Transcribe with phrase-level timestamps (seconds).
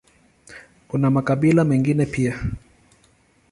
[0.87, 2.41] Kuna makabila mengine pia.